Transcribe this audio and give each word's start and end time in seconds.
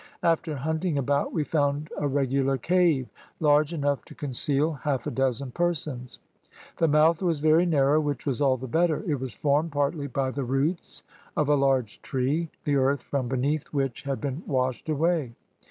After 0.23 0.55
hunting 0.55 0.97
about 0.97 1.31
we 1.31 1.43
found 1.43 1.91
a 1.95 2.07
regular 2.07 2.57
cave, 2.57 3.07
large 3.39 3.71
enough 3.71 4.03
to 4.05 4.15
conceal 4.15 4.73
half 4.73 5.05
a 5.05 5.11
dozen 5.11 5.51
persons. 5.51 6.17
The 6.77 6.87
mouth 6.87 7.21
was 7.21 7.37
very 7.39 7.67
narrow, 7.67 7.99
which 8.01 8.25
was 8.25 8.41
all 8.41 8.57
the 8.57 8.65
better; 8.67 9.03
it 9.05 9.19
was 9.19 9.35
formed 9.35 9.71
partly 9.73 10.07
by 10.07 10.31
the 10.31 10.43
roots 10.43 11.03
of 11.37 11.49
a 11.49 11.55
large 11.55 12.01
tree, 12.01 12.49
the 12.63 12.77
earth 12.77 13.03
from 13.03 13.27
beneath 13.27 13.67
which 13.67 14.01
had 14.01 14.19
been 14.19 14.41
washed 14.47 14.89
away. 14.89 15.33